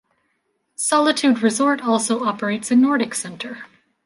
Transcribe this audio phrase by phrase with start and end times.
[0.77, 3.65] Solitude Resort also operates a nordic center.